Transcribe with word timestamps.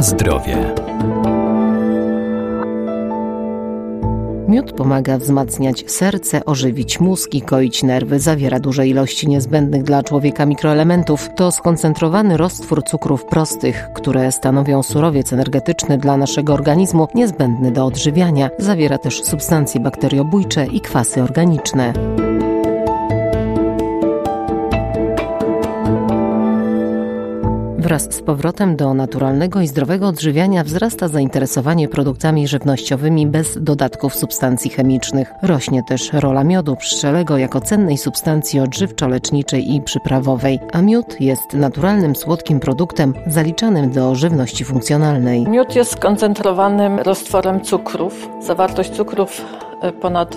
Zdrowie. 0.00 0.74
Miód 4.48 4.72
pomaga 4.72 5.18
wzmacniać 5.18 5.90
serce, 5.90 6.44
ożywić 6.44 7.00
mózg 7.00 7.34
i 7.34 7.42
koić 7.42 7.82
nerwy. 7.82 8.20
Zawiera 8.20 8.60
duże 8.60 8.86
ilości 8.86 9.28
niezbędnych 9.28 9.82
dla 9.82 10.02
człowieka 10.02 10.46
mikroelementów. 10.46 11.28
To 11.36 11.52
skoncentrowany 11.52 12.36
roztwór 12.36 12.84
cukrów 12.84 13.24
prostych, 13.24 13.88
które 13.94 14.32
stanowią 14.32 14.82
surowiec 14.82 15.32
energetyczny 15.32 15.98
dla 15.98 16.16
naszego 16.16 16.54
organizmu, 16.54 17.08
niezbędny 17.14 17.70
do 17.72 17.86
odżywiania. 17.86 18.50
Zawiera 18.58 18.98
też 18.98 19.22
substancje 19.22 19.80
bakteriobójcze 19.80 20.66
i 20.66 20.80
kwasy 20.80 21.22
organiczne. 21.22 21.92
Wraz 27.90 28.14
z 28.14 28.22
powrotem 28.22 28.76
do 28.76 28.94
naturalnego 28.94 29.60
i 29.60 29.66
zdrowego 29.66 30.08
odżywiania 30.08 30.64
wzrasta 30.64 31.08
zainteresowanie 31.08 31.88
produktami 31.88 32.48
żywnościowymi 32.48 33.26
bez 33.26 33.62
dodatków 33.62 34.14
substancji 34.14 34.70
chemicznych. 34.70 35.32
Rośnie 35.42 35.82
też 35.82 36.12
rola 36.12 36.44
miodu 36.44 36.76
pszczelego 36.76 37.38
jako 37.38 37.60
cennej 37.60 37.98
substancji 37.98 38.60
odżywczo-leczniczej 38.60 39.74
i 39.74 39.82
przyprawowej, 39.82 40.58
a 40.72 40.82
miód 40.82 41.20
jest 41.20 41.54
naturalnym 41.54 42.16
słodkim 42.16 42.60
produktem 42.60 43.14
zaliczanym 43.26 43.90
do 43.90 44.14
żywności 44.14 44.64
funkcjonalnej. 44.64 45.48
Miód 45.48 45.74
jest 45.76 45.92
skoncentrowanym 45.92 46.98
roztworem 46.98 47.60
cukrów. 47.60 48.28
Zawartość 48.46 48.90
cukrów 48.90 49.44
e, 49.82 49.92
ponad 49.92 50.36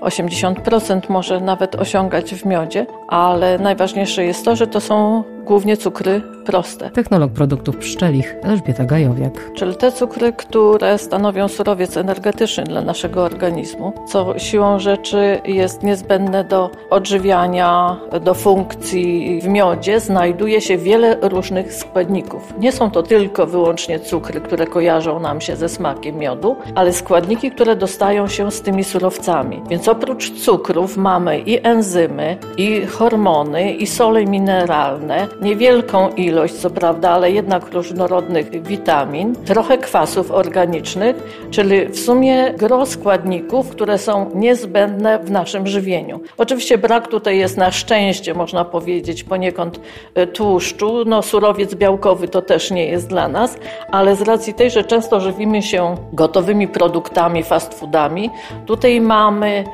80% 0.00 1.00
może 1.08 1.40
nawet 1.40 1.74
osiągać 1.74 2.34
w 2.34 2.44
miodzie, 2.44 2.86
ale 3.08 3.58
najważniejsze 3.58 4.24
jest 4.24 4.44
to, 4.44 4.56
że 4.56 4.66
to 4.66 4.80
są 4.80 5.24
głównie 5.44 5.76
cukry 5.76 6.22
proste. 6.42 6.90
Technolog 6.90 7.32
produktów 7.32 7.76
pszczelich 7.76 8.36
Elżbieta 8.42 8.84
Gajowiak. 8.84 9.52
Czyli 9.54 9.76
te 9.76 9.92
cukry, 9.92 10.32
które 10.32 10.98
stanowią 10.98 11.48
surowiec 11.48 11.96
energetyczny 11.96 12.64
dla 12.64 12.80
naszego 12.80 13.22
organizmu, 13.22 13.92
co 14.08 14.38
siłą 14.38 14.78
rzeczy 14.78 15.40
jest 15.44 15.82
niezbędne 15.82 16.44
do 16.44 16.70
odżywiania, 16.90 17.96
do 18.24 18.34
funkcji 18.34 19.40
w 19.42 19.48
miodzie, 19.48 20.00
znajduje 20.00 20.60
się 20.60 20.78
wiele 20.78 21.16
różnych 21.22 21.74
składników. 21.74 22.54
Nie 22.58 22.72
są 22.72 22.90
to 22.90 23.02
tylko 23.02 23.46
wyłącznie 23.46 24.00
cukry, 24.00 24.40
które 24.40 24.66
kojarzą 24.66 25.20
nam 25.20 25.40
się 25.40 25.56
ze 25.56 25.68
smakiem 25.68 26.16
miodu, 26.18 26.56
ale 26.74 26.92
składniki, 26.92 27.50
które 27.50 27.76
dostają 27.76 28.28
się 28.28 28.50
z 28.50 28.62
tymi 28.62 28.84
surowcami. 28.84 29.62
Więc 29.70 29.88
oprócz 29.88 30.30
cukrów 30.30 30.96
mamy 30.96 31.38
i 31.38 31.66
enzymy, 31.66 32.36
i 32.56 32.86
hormony, 32.86 33.72
i 33.72 33.86
sole 33.86 34.24
mineralne, 34.24 35.28
niewielką 35.42 36.08
ilość, 36.08 36.31
co 36.60 36.70
prawda, 36.70 37.10
ale 37.10 37.30
jednak 37.30 37.72
różnorodnych 37.72 38.62
witamin, 38.62 39.34
trochę 39.44 39.78
kwasów 39.78 40.30
organicznych, 40.30 41.16
czyli 41.50 41.86
w 41.88 41.98
sumie 41.98 42.54
gro 42.58 42.86
składników, 42.86 43.70
które 43.70 43.98
są 43.98 44.30
niezbędne 44.34 45.18
w 45.18 45.30
naszym 45.30 45.66
żywieniu. 45.66 46.20
Oczywiście 46.38 46.78
brak 46.78 47.08
tutaj 47.08 47.38
jest 47.38 47.56
na 47.56 47.70
szczęście, 47.70 48.34
można 48.34 48.64
powiedzieć, 48.64 49.24
poniekąd 49.24 49.80
e, 50.14 50.26
tłuszczu. 50.26 51.04
No, 51.06 51.22
surowiec 51.22 51.74
białkowy 51.74 52.28
to 52.28 52.42
też 52.42 52.70
nie 52.70 52.86
jest 52.86 53.08
dla 53.08 53.28
nas, 53.28 53.58
ale 53.90 54.16
z 54.16 54.22
racji 54.22 54.54
tej, 54.54 54.70
że 54.70 54.84
często 54.84 55.20
żywimy 55.20 55.62
się 55.62 55.94
gotowymi 56.12 56.68
produktami, 56.68 57.42
fast 57.42 57.74
foodami, 57.74 58.30
tutaj 58.66 59.00
mamy 59.00 59.64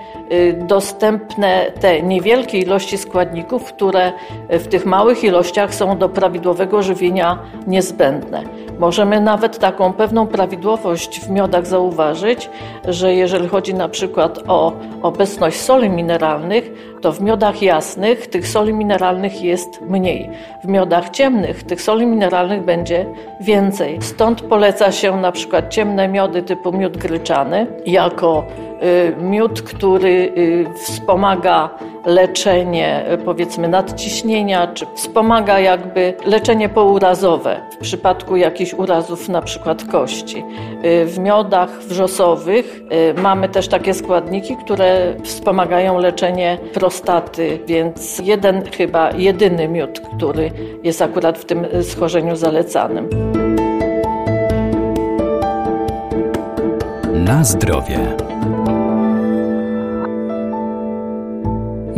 dostępne 0.59 1.73
te 1.81 2.03
niewielkie 2.03 2.59
ilości 2.59 2.99
składników, 2.99 3.65
które 3.65 4.13
w 4.51 4.67
tych 4.67 4.87
małych 4.87 5.25
ilościach 5.25 5.75
są 5.75 5.99
do 5.99 6.09
prawidłowego 6.09 6.83
żywienia 6.83 7.39
niezbędne. 7.67 8.43
Możemy 8.79 9.21
nawet 9.21 9.59
taką 9.59 9.93
pewną 9.93 10.27
prawidłowość 10.27 11.21
w 11.21 11.31
miodach 11.31 11.67
zauważyć, 11.67 12.51
że 12.89 13.15
jeżeli 13.15 13.49
chodzi 13.49 13.75
na 13.75 13.89
przykład 13.89 14.39
o 14.49 14.73
obecność 15.03 15.61
soli 15.61 15.91
mineralnych, 15.91 16.71
to 17.01 17.13
w 17.13 17.21
miodach 17.21 17.63
jasnych 17.63 18.27
tych 18.27 18.49
soli 18.49 18.75
mineralnych 18.75 19.43
jest 19.43 19.81
mniej. 19.81 20.31
W 20.65 20.69
miodach 20.69 21.11
ciemnych 21.11 21.63
tych 21.63 21.83
soli 21.83 22.07
mineralnych 22.07 22.65
będzie 22.65 23.07
więcej. 23.41 23.99
Stąd 24.03 24.43
poleca 24.43 24.93
się 24.93 25.17
na 25.17 25.33
przykład 25.33 25.69
ciemne 25.69 26.09
miody 26.09 26.43
typu 26.43 26.73
miód 26.73 26.97
gryczany 26.97 27.67
jako 27.87 28.45
y, 28.65 28.68
miód, 29.21 29.63
który 29.63 30.33
y, 30.39 30.67
wspomaga 30.75 31.71
leczenie 32.07 33.13
y, 33.13 33.19
powiedzmy 33.19 33.69
nadciśnienia, 33.69 34.67
czy 34.67 34.87
wspomaga 34.95 35.59
jakby 35.59 36.15
leczenie 36.27 36.69
pourazowe 36.69 37.61
w 37.73 37.77
przypadku 37.77 38.37
jakichś 38.37 38.75
urazów 38.75 39.29
na 39.29 39.43
przykład 39.43 39.85
kości. 39.85 40.45
W 41.07 41.19
miodach 41.19 41.71
wrzosowych 41.71 42.81
mamy 43.23 43.49
też 43.49 43.69
takie 43.69 43.95
składniki, 43.95 44.57
które 44.57 45.15
wspomagają 45.23 45.99
leczenie 45.99 46.59
prostaty, 46.75 47.59
więc 47.67 48.19
jeden 48.19 48.63
chyba 48.71 49.11
jedyny 49.11 49.69
miód, 49.69 50.01
który 50.01 50.51
jest 50.83 51.03
akurat 51.03 51.39
w 51.39 51.45
tym 51.45 51.67
schorzeniu 51.83 52.37
zalecanym. 52.37 53.09
Na 57.29 57.45
zdrowie. 57.45 57.99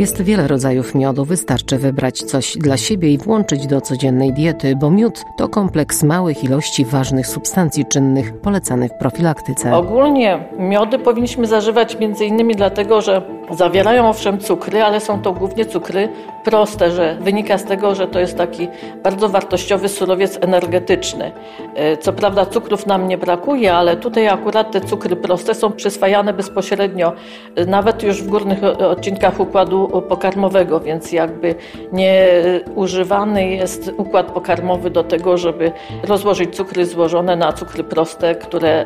Jest 0.01 0.21
wiele 0.21 0.47
rodzajów 0.47 0.95
miodu, 0.95 1.25
wystarczy 1.25 1.77
wybrać 1.77 2.17
coś 2.17 2.57
dla 2.57 2.77
siebie 2.77 3.09
i 3.09 3.17
włączyć 3.17 3.67
do 3.67 3.81
codziennej 3.81 4.33
diety, 4.33 4.75
bo 4.75 4.91
miód 4.91 5.23
to 5.37 5.49
kompleks 5.49 6.03
małych 6.03 6.43
ilości 6.43 6.85
ważnych 6.85 7.27
substancji 7.27 7.85
czynnych 7.85 8.41
polecanych 8.41 8.91
w 8.91 8.97
profilaktyce. 8.99 9.75
Ogólnie 9.75 10.43
miody 10.59 10.99
powinniśmy 10.99 11.47
zażywać 11.47 11.97
innymi 12.21 12.55
dlatego, 12.55 13.01
że 13.01 13.21
zawierają 13.51 14.09
owszem 14.09 14.39
cukry, 14.39 14.83
ale 14.83 14.99
są 14.99 15.21
to 15.21 15.33
głównie 15.33 15.65
cukry 15.65 16.09
proste, 16.43 16.91
że 16.91 17.17
wynika 17.21 17.57
z 17.57 17.63
tego, 17.63 17.95
że 17.95 18.07
to 18.07 18.19
jest 18.19 18.37
taki 18.37 18.67
bardzo 19.03 19.29
wartościowy 19.29 19.89
surowiec 19.89 20.37
energetyczny. 20.41 21.31
E, 21.75 21.97
co 21.97 22.13
prawda 22.13 22.45
cukrów 22.45 22.85
nam 22.85 23.07
nie 23.07 23.17
brakuje, 23.17 23.73
ale 23.73 23.97
tutaj 23.97 24.27
akurat 24.27 24.71
te 24.71 24.81
cukry 24.81 25.15
proste 25.15 25.55
są 25.55 25.71
przyswajane 25.71 26.33
bezpośrednio, 26.33 27.13
e, 27.55 27.65
nawet 27.65 28.03
już 28.03 28.23
w 28.23 28.27
górnych 28.27 28.63
odcinkach 28.63 29.39
układu 29.39 29.90
pokarmowego, 30.01 30.79
więc 30.79 31.11
jakby 31.11 31.55
nie 31.93 32.27
używany 32.75 33.49
jest 33.49 33.91
układ 33.97 34.31
pokarmowy 34.31 34.89
do 34.89 35.03
tego, 35.03 35.37
żeby 35.37 35.71
rozłożyć 36.03 36.55
cukry 36.55 36.85
złożone 36.85 37.35
na 37.35 37.53
cukry 37.53 37.83
proste, 37.83 38.35
które 38.35 38.69
e, 38.69 38.85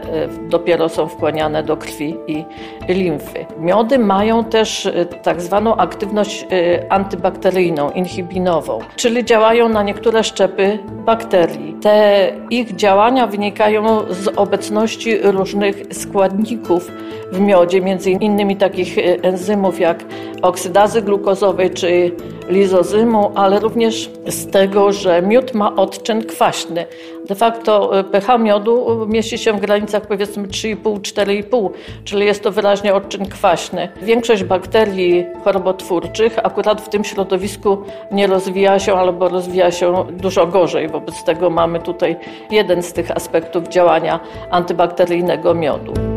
dopiero 0.49 0.89
są 0.89 1.07
wkłaniane 1.07 1.63
do 1.63 1.77
krwi 1.77 2.15
i 2.27 2.45
limfy. 2.89 3.45
Miody 3.59 3.99
mają 3.99 4.43
też 4.43 4.85
e, 4.85 5.05
tak 5.05 5.41
zwaną 5.41 5.75
aktywność 5.75 6.45
e, 6.51 6.91
antybakteryjną, 6.91 7.91
inhibinową, 7.91 8.79
czyli 8.95 9.25
działają 9.25 9.69
na 9.69 9.83
niektóre 9.83 10.23
szczepy 10.23 10.79
bakterii. 11.05 11.75
Te 11.81 12.31
ich 12.49 12.75
działania 12.75 13.27
wynikają 13.27 13.85
z 14.09 14.27
obecności 14.27 15.17
różnych 15.17 15.75
składników 15.91 16.91
w 17.31 17.39
miodzie, 17.39 17.81
między 17.81 18.11
innymi 18.11 18.55
takich 18.55 18.97
enzymów 19.23 19.79
jak 19.79 20.03
oksydazy 20.47 21.01
glukozowej 21.01 21.69
czy 21.69 22.11
lizozymu, 22.49 23.31
ale 23.35 23.59
również 23.59 24.09
z 24.27 24.51
tego, 24.51 24.91
że 24.91 25.21
miód 25.21 25.53
ma 25.53 25.75
odczyn 25.75 26.23
kwaśny. 26.23 26.85
De 27.27 27.35
facto 27.35 27.99
e, 27.99 28.03
pH 28.03 28.37
miodu 28.37 29.05
mieści 29.07 29.37
się 29.37 29.53
w 29.53 29.59
granicach 29.59 30.07
powiedzmy 30.07 30.47
3,5-4,5, 30.47 31.69
czyli 32.03 32.25
jest 32.25 32.43
to 32.43 32.51
wyraźnie 32.51 32.93
odczyn 32.93 33.25
kwaśny. 33.25 33.89
Większość 34.01 34.43
bakterii 34.43 35.25
chorobotwórczych 35.43 36.39
akurat 36.43 36.81
w 36.81 36.89
tym 36.89 37.03
środowisku 37.03 37.77
nie 38.11 38.27
rozwija 38.27 38.79
się 38.79 38.93
albo 38.95 39.29
rozwija 39.29 39.71
się 39.71 40.05
dużo 40.11 40.47
gorzej. 40.47 40.87
Wobec 40.87 41.23
tego 41.23 41.49
mamy 41.49 41.79
tutaj 41.79 42.15
jeden 42.51 42.83
z 42.83 42.93
tych 42.93 43.11
aspektów 43.11 43.67
działania 43.67 44.19
antybakteryjnego 44.51 45.53
miodu. 45.53 46.14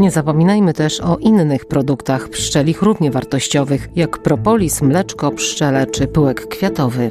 Nie 0.00 0.10
zapominajmy 0.10 0.74
też 0.74 1.00
o 1.00 1.16
innych 1.16 1.64
produktach 1.64 2.28
pszczelich 2.28 2.82
równie 2.82 3.10
wartościowych, 3.10 3.88
jak 3.96 4.18
propolis, 4.18 4.82
mleczko 4.82 5.30
pszczele 5.30 5.86
czy 5.86 6.06
pyłek 6.06 6.48
kwiatowy. 6.48 7.10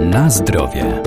Na 0.00 0.30
zdrowie. 0.30 1.02